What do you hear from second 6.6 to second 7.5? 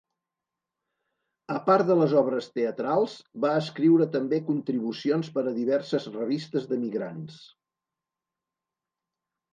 d'emigrants.